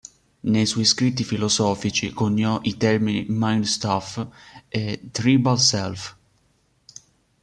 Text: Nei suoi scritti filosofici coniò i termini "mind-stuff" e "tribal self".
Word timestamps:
Nei 0.41 0.65
suoi 0.65 0.83
scritti 0.83 1.23
filosofici 1.23 2.09
coniò 2.11 2.59
i 2.63 2.75
termini 2.75 3.27
"mind-stuff" 3.29 4.25
e 4.67 5.09
"tribal 5.11 5.59
self". 5.59 6.17